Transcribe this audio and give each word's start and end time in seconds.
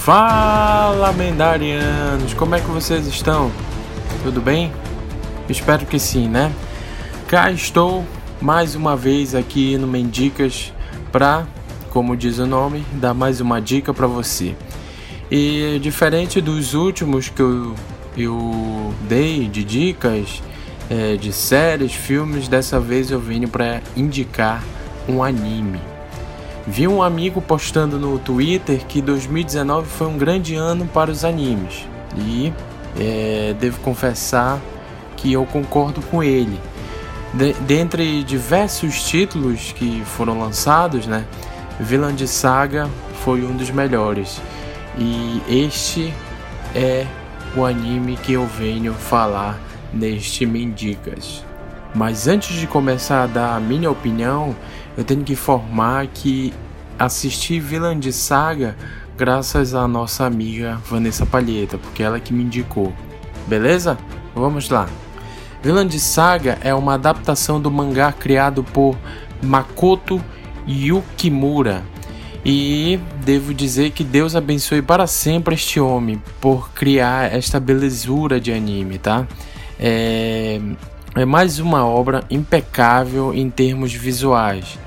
Fala, 0.00 1.12
Mendarianos! 1.12 2.32
Como 2.32 2.54
é 2.54 2.60
que 2.60 2.70
vocês 2.70 3.06
estão? 3.06 3.52
Tudo 4.22 4.40
bem? 4.40 4.72
Espero 5.46 5.84
que 5.84 5.98
sim, 5.98 6.26
né? 6.26 6.50
Cá 7.28 7.50
estou 7.50 8.06
mais 8.40 8.74
uma 8.74 8.96
vez 8.96 9.34
aqui 9.34 9.76
no 9.76 9.86
Mendicas 9.86 10.72
para, 11.12 11.46
como 11.90 12.16
diz 12.16 12.38
o 12.38 12.46
nome, 12.46 12.82
dar 12.94 13.12
mais 13.12 13.42
uma 13.42 13.60
dica 13.60 13.92
para 13.92 14.06
você. 14.06 14.56
E 15.30 15.78
diferente 15.82 16.40
dos 16.40 16.72
últimos 16.72 17.28
que 17.28 17.42
eu, 17.42 17.74
eu 18.16 18.94
dei 19.06 19.48
de 19.48 19.62
dicas 19.62 20.42
é, 20.88 21.16
de 21.16 21.30
séries, 21.30 21.92
filmes, 21.92 22.48
dessa 22.48 22.80
vez 22.80 23.10
eu 23.10 23.20
vim 23.20 23.46
para 23.46 23.82
indicar 23.94 24.64
um 25.06 25.22
anime. 25.22 25.89
Vi 26.70 26.86
um 26.86 27.02
amigo 27.02 27.42
postando 27.42 27.98
no 27.98 28.16
Twitter 28.16 28.86
que 28.86 29.02
2019 29.02 29.88
foi 29.88 30.06
um 30.06 30.16
grande 30.16 30.54
ano 30.54 30.86
para 30.86 31.10
os 31.10 31.24
animes 31.24 31.84
e 32.16 32.52
é, 32.96 33.56
devo 33.58 33.80
confessar 33.80 34.60
que 35.16 35.32
eu 35.32 35.44
concordo 35.46 36.00
com 36.00 36.22
ele. 36.22 36.60
De, 37.34 37.54
dentre 37.54 38.22
diversos 38.22 39.02
títulos 39.02 39.72
que 39.72 40.04
foram 40.04 40.38
lançados, 40.38 41.08
né, 41.08 41.24
Vinland 41.80 42.24
Saga 42.28 42.88
foi 43.24 43.42
um 43.42 43.56
dos 43.56 43.70
melhores 43.70 44.40
e 44.96 45.42
este 45.48 46.14
é 46.72 47.04
o 47.56 47.64
anime 47.64 48.16
que 48.16 48.34
eu 48.34 48.46
venho 48.46 48.94
falar 48.94 49.58
neste 49.92 50.46
Mendicas. 50.46 51.44
Mas 51.92 52.28
antes 52.28 52.54
de 52.56 52.68
começar 52.68 53.24
a 53.24 53.26
dar 53.26 53.56
a 53.56 53.60
minha 53.60 53.90
opinião, 53.90 54.54
eu 54.96 55.04
tenho 55.04 55.22
que 55.22 55.32
informar 55.32 56.06
que 56.08 56.52
assisti 56.98 57.58
Vinland 57.58 58.12
Saga 58.12 58.76
graças 59.16 59.74
à 59.74 59.86
nossa 59.86 60.24
amiga 60.24 60.80
Vanessa 60.88 61.26
Palheta, 61.26 61.78
porque 61.78 62.02
ela 62.02 62.20
que 62.20 62.32
me 62.32 62.42
indicou. 62.42 62.92
Beleza? 63.46 63.98
Vamos 64.34 64.68
lá. 64.70 64.88
Vinland 65.62 65.98
Saga 65.98 66.58
é 66.62 66.74
uma 66.74 66.94
adaptação 66.94 67.60
do 67.60 67.70
mangá 67.70 68.12
criado 68.12 68.64
por 68.64 68.96
Makoto 69.42 70.22
Yukimura. 70.66 71.82
E 72.44 72.98
devo 73.22 73.52
dizer 73.52 73.90
que 73.90 74.02
Deus 74.02 74.34
abençoe 74.34 74.80
para 74.80 75.06
sempre 75.06 75.54
este 75.54 75.78
homem 75.78 76.22
por 76.40 76.70
criar 76.70 77.34
esta 77.34 77.60
belezura 77.60 78.40
de 78.40 78.50
anime, 78.50 78.98
tá? 78.98 79.26
É, 79.78 80.58
é 81.14 81.24
mais 81.24 81.58
uma 81.58 81.84
obra 81.84 82.22
impecável 82.30 83.34
em 83.34 83.50
termos 83.50 83.92
visuais. 83.92 84.78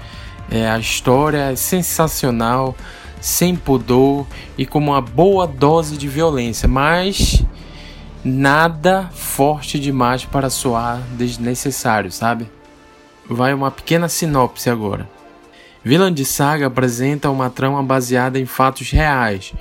É, 0.49 0.69
a 0.69 0.79
história 0.79 1.51
é 1.51 1.55
sensacional, 1.55 2.75
sem 3.19 3.55
pudor 3.55 4.25
e 4.57 4.65
com 4.65 4.79
uma 4.79 5.01
boa 5.01 5.47
dose 5.47 5.97
de 5.97 6.07
violência, 6.07 6.67
mas 6.67 7.43
nada 8.23 9.09
forte 9.13 9.79
demais 9.79 10.23
para 10.23 10.49
soar 10.49 11.01
desnecessário, 11.17 12.11
sabe? 12.11 12.49
Vai 13.29 13.53
uma 13.53 13.71
pequena 13.71 14.07
sinopse 14.07 14.69
agora. 14.69 15.07
Vinland 15.83 16.23
Saga 16.23 16.67
apresenta 16.67 17.29
uma 17.29 17.49
trama 17.49 17.83
baseada 17.83 18.39
em 18.39 18.45
fatos 18.45 18.89
reais, 18.91 19.53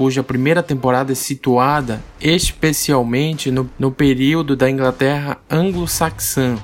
cuja 0.00 0.22
primeira 0.22 0.62
temporada 0.62 1.12
é 1.12 1.14
situada 1.14 2.02
especialmente 2.22 3.50
no, 3.50 3.68
no 3.78 3.92
período 3.92 4.56
da 4.56 4.70
Inglaterra 4.70 5.36
anglo-saxã, 5.50 6.56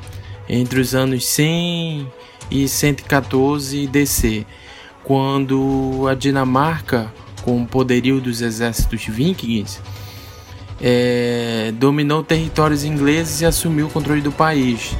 entre 0.48 0.80
os 0.80 0.94
anos 0.94 1.26
100 1.26 2.10
e 2.50 2.66
114 2.66 3.86
DC, 3.88 4.46
quando 5.04 6.06
a 6.08 6.14
Dinamarca, 6.14 7.12
com 7.42 7.60
o 7.60 7.66
poderio 7.66 8.22
dos 8.22 8.40
exércitos 8.40 9.04
vikings, 9.04 9.80
é, 10.80 11.74
dominou 11.74 12.24
territórios 12.24 12.84
ingleses 12.84 13.42
e 13.42 13.44
assumiu 13.44 13.88
o 13.88 13.90
controle 13.90 14.22
do 14.22 14.32
país. 14.32 14.96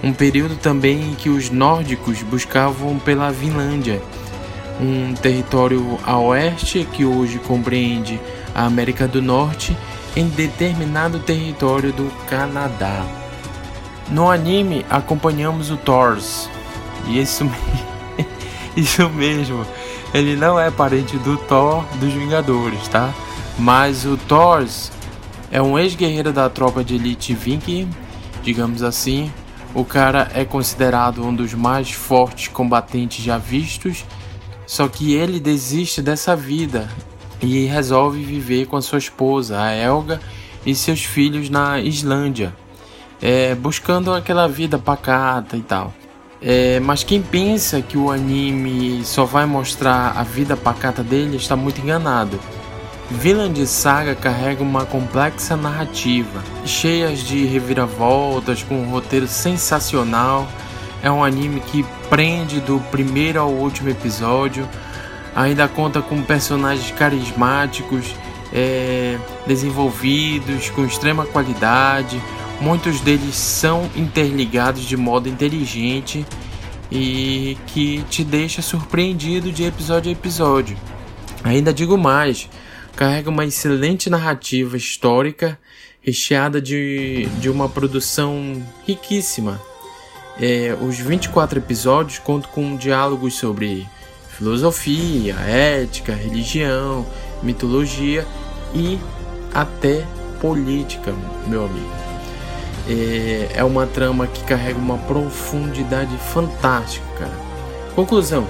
Um 0.00 0.12
período 0.12 0.54
também 0.54 1.10
em 1.10 1.14
que 1.16 1.28
os 1.28 1.50
nórdicos 1.50 2.22
buscavam 2.22 3.00
pela 3.00 3.32
Vinlândia 3.32 4.00
um 4.80 5.14
território 5.14 5.98
a 6.04 6.18
oeste 6.18 6.88
que 6.92 7.04
hoje 7.04 7.38
compreende 7.38 8.18
a 8.54 8.64
América 8.64 9.06
do 9.06 9.20
Norte 9.20 9.76
em 10.16 10.26
determinado 10.28 11.20
território 11.20 11.92
do 11.92 12.10
Canadá. 12.26 13.04
No 14.10 14.30
anime 14.30 14.84
acompanhamos 14.88 15.70
o 15.70 15.76
Thors, 15.76 16.48
e 17.06 17.20
isso, 17.20 17.48
isso 18.74 19.08
mesmo, 19.10 19.64
ele 20.12 20.34
não 20.34 20.58
é 20.58 20.70
parente 20.70 21.16
do 21.18 21.36
Thor 21.36 21.84
dos 22.00 22.12
Vingadores, 22.12 22.88
tá? 22.88 23.12
Mas 23.58 24.04
o 24.04 24.16
Thors 24.16 24.90
é 25.50 25.60
um 25.60 25.78
ex-guerreiro 25.78 26.32
da 26.32 26.48
tropa 26.48 26.82
de 26.82 26.94
elite 26.94 27.34
Viking, 27.34 27.88
digamos 28.42 28.82
assim. 28.82 29.30
O 29.72 29.84
cara 29.84 30.28
é 30.34 30.44
considerado 30.44 31.24
um 31.24 31.32
dos 31.32 31.54
mais 31.54 31.92
fortes 31.92 32.48
combatentes 32.48 33.22
já 33.22 33.38
vistos 33.38 34.04
só 34.70 34.86
que 34.86 35.14
ele 35.14 35.40
desiste 35.40 36.00
dessa 36.00 36.36
vida 36.36 36.88
e 37.42 37.64
resolve 37.64 38.22
viver 38.22 38.66
com 38.66 38.76
a 38.76 38.80
sua 38.80 39.00
esposa, 39.00 39.60
a 39.60 39.74
Elga, 39.74 40.20
e 40.64 40.76
seus 40.76 41.02
filhos 41.02 41.50
na 41.50 41.80
Islândia, 41.80 42.54
é, 43.20 43.52
buscando 43.56 44.14
aquela 44.14 44.46
vida 44.46 44.78
pacata 44.78 45.56
e 45.56 45.60
tal. 45.60 45.92
É, 46.40 46.78
mas 46.78 47.02
quem 47.02 47.20
pensa 47.20 47.82
que 47.82 47.98
o 47.98 48.12
anime 48.12 49.04
só 49.04 49.24
vai 49.24 49.44
mostrar 49.44 50.12
a 50.16 50.22
vida 50.22 50.56
pacata 50.56 51.02
dele 51.02 51.36
está 51.36 51.56
muito 51.56 51.80
enganado. 51.80 52.38
Vinland 53.10 53.66
Saga 53.66 54.14
carrega 54.14 54.62
uma 54.62 54.86
complexa 54.86 55.56
narrativa, 55.56 56.44
cheia 56.64 57.12
de 57.12 57.44
reviravoltas, 57.44 58.62
com 58.62 58.76
um 58.76 58.88
roteiro 58.88 59.26
sensacional 59.26 60.46
é 61.02 61.10
um 61.10 61.24
anime 61.24 61.60
que 61.60 61.84
prende 62.08 62.60
do 62.60 62.78
primeiro 62.90 63.40
ao 63.40 63.50
último 63.50 63.88
episódio. 63.88 64.68
Ainda 65.34 65.66
conta 65.68 66.02
com 66.02 66.22
personagens 66.22 66.90
carismáticos, 66.90 68.14
é, 68.52 69.18
desenvolvidos 69.46 70.68
com 70.70 70.84
extrema 70.84 71.24
qualidade. 71.24 72.20
Muitos 72.60 73.00
deles 73.00 73.34
são 73.36 73.88
interligados 73.96 74.82
de 74.82 74.96
modo 74.96 75.28
inteligente 75.28 76.26
e 76.92 77.56
que 77.68 78.04
te 78.10 78.24
deixa 78.24 78.60
surpreendido 78.60 79.50
de 79.50 79.64
episódio 79.64 80.10
a 80.10 80.12
episódio. 80.12 80.76
Ainda 81.42 81.72
digo 81.72 81.96
mais, 81.96 82.50
carrega 82.94 83.30
uma 83.30 83.46
excelente 83.46 84.10
narrativa 84.10 84.76
histórica 84.76 85.58
recheada 86.02 86.60
de, 86.60 87.26
de 87.38 87.48
uma 87.48 87.68
produção 87.68 88.62
riquíssima 88.86 89.69
é, 90.38 90.76
os 90.80 90.98
24 90.98 91.58
episódios 91.58 92.18
contam 92.18 92.50
com 92.50 92.76
diálogos 92.76 93.34
sobre 93.34 93.88
filosofia, 94.28 95.34
ética, 95.34 96.14
religião, 96.14 97.06
mitologia 97.42 98.26
e 98.74 98.98
até 99.52 100.04
política, 100.40 101.12
meu 101.46 101.64
amigo. 101.66 101.90
É, 102.88 103.50
é 103.56 103.64
uma 103.64 103.86
trama 103.86 104.26
que 104.26 104.42
carrega 104.44 104.78
uma 104.78 104.98
profundidade 104.98 106.16
fantástica, 106.32 107.06
cara. 107.18 107.38
Conclusão: 107.94 108.46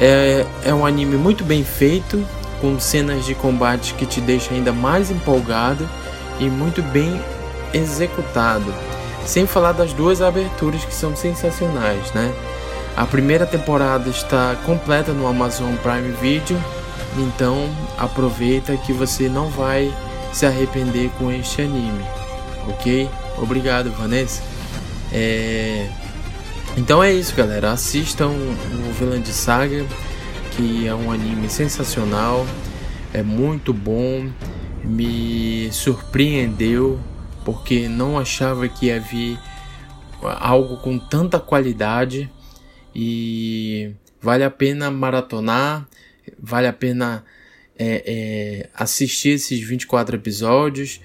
é, 0.00 0.46
é 0.64 0.74
um 0.74 0.86
anime 0.86 1.16
muito 1.16 1.44
bem 1.44 1.62
feito, 1.62 2.26
com 2.60 2.80
cenas 2.80 3.24
de 3.26 3.34
combate 3.34 3.94
que 3.94 4.06
te 4.06 4.20
deixa 4.20 4.54
ainda 4.54 4.72
mais 4.72 5.10
empolgado 5.10 5.88
e 6.40 6.48
muito 6.48 6.82
bem 6.82 7.20
executado. 7.72 8.72
Sem 9.26 9.46
falar 9.46 9.72
das 9.72 9.92
duas 9.92 10.20
aberturas 10.20 10.84
que 10.84 10.94
são 10.94 11.16
sensacionais, 11.16 12.12
né? 12.12 12.32
A 12.96 13.04
primeira 13.06 13.46
temporada 13.46 14.08
está 14.08 14.54
completa 14.64 15.12
no 15.12 15.26
Amazon 15.26 15.74
Prime 15.76 16.12
Video, 16.20 16.56
então 17.16 17.68
aproveita 17.98 18.76
que 18.76 18.92
você 18.92 19.28
não 19.28 19.48
vai 19.48 19.92
se 20.32 20.46
arrepender 20.46 21.10
com 21.18 21.30
este 21.30 21.62
anime, 21.62 22.04
ok? 22.68 23.08
Obrigado, 23.38 23.90
Vanessa. 23.90 24.42
É... 25.12 25.88
Então 26.76 27.02
é 27.02 27.12
isso, 27.12 27.34
galera. 27.34 27.72
Assistam 27.72 28.28
o 28.28 28.92
Vinland 28.98 29.28
Saga, 29.32 29.84
que 30.52 30.86
é 30.86 30.94
um 30.94 31.10
anime 31.10 31.48
sensacional, 31.48 32.46
é 33.12 33.22
muito 33.22 33.72
bom, 33.72 34.28
me 34.84 35.68
surpreendeu 35.72 37.00
porque 37.44 37.88
não 37.88 38.18
achava 38.18 38.68
que 38.68 38.90
havia 38.90 39.38
algo 40.22 40.78
com 40.78 40.98
tanta 40.98 41.38
qualidade 41.38 42.30
e 42.94 43.92
vale 44.20 44.44
a 44.44 44.50
pena 44.50 44.90
maratonar, 44.90 45.86
vale 46.38 46.66
a 46.66 46.72
pena 46.72 47.24
é, 47.78 48.02
é, 48.06 48.70
assistir 48.74 49.30
esses 49.30 49.60
24 49.60 50.16
episódios 50.16 51.00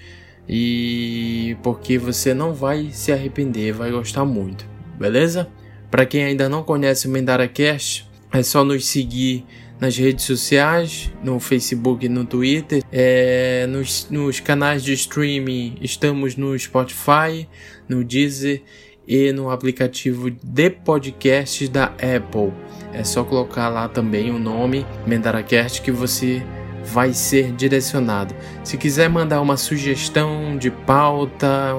e 0.48 1.56
porque 1.62 1.98
você 1.98 2.32
não 2.32 2.54
vai 2.54 2.90
se 2.92 3.12
arrepender, 3.12 3.72
vai 3.72 3.90
gostar 3.90 4.24
muito, 4.24 4.66
beleza? 4.98 5.48
Para 5.90 6.06
quem 6.06 6.24
ainda 6.24 6.48
não 6.48 6.62
conhece 6.62 7.06
o 7.06 7.10
Mendara 7.10 7.48
Cast, 7.48 8.08
é 8.32 8.42
só 8.42 8.64
nos 8.64 8.86
seguir 8.86 9.44
nas 9.80 9.96
redes 9.96 10.26
sociais, 10.26 11.10
no 11.24 11.40
Facebook 11.40 12.08
no 12.08 12.24
Twitter. 12.24 12.84
É, 12.92 13.66
nos, 13.66 14.08
nos 14.10 14.38
canais 14.40 14.84
de 14.84 14.92
streaming 14.92 15.76
estamos 15.80 16.36
no 16.36 16.56
Spotify, 16.58 17.48
no 17.88 18.04
Deezer 18.04 18.62
e 19.08 19.32
no 19.32 19.48
aplicativo 19.50 20.30
de 20.30 20.70
podcasts 20.70 21.66
da 21.68 21.86
Apple. 21.86 22.52
É 22.92 23.02
só 23.02 23.24
colocar 23.24 23.68
lá 23.68 23.88
também 23.88 24.30
o 24.30 24.38
nome 24.38 24.86
Mendaracast 25.06 25.80
que 25.80 25.90
você 25.90 26.44
vai 26.84 27.14
ser 27.14 27.50
direcionado. 27.52 28.34
Se 28.62 28.76
quiser 28.76 29.08
mandar 29.08 29.40
uma 29.40 29.56
sugestão 29.56 30.58
de 30.58 30.70
pauta, 30.70 31.74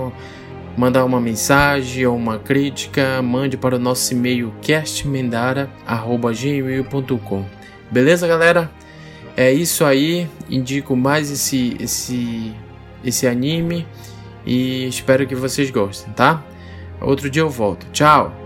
mandar 0.77 1.03
uma 1.05 1.19
mensagem 1.19 2.05
ou 2.05 2.15
uma 2.15 2.37
crítica, 2.39 3.21
mande 3.21 3.57
para 3.57 3.75
o 3.75 3.79
nosso 3.79 4.13
e-mail 4.13 4.53
castmendara@gmail.com. 4.61 7.60
Beleza, 7.91 8.27
galera? 8.27 8.71
É 9.35 9.51
isso 9.51 9.83
aí. 9.83 10.29
Indico 10.49 10.95
mais 10.95 11.29
esse 11.29 11.75
esse 11.79 12.53
esse 13.03 13.27
anime 13.27 13.85
e 14.45 14.87
espero 14.87 15.27
que 15.27 15.35
vocês 15.35 15.69
gostem, 15.69 16.13
tá? 16.13 16.43
Outro 17.01 17.29
dia 17.29 17.41
eu 17.41 17.49
volto. 17.49 17.85
Tchau. 17.91 18.40